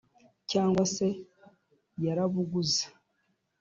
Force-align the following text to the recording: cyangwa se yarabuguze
cyangwa 0.51 0.83
se 0.95 1.07
yarabuguze 2.05 2.83